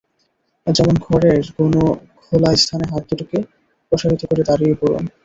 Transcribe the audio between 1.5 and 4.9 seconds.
কোনো খোলা স্থানে হাত দুটোকে প্রসারিত করে দাঁড়িয়ে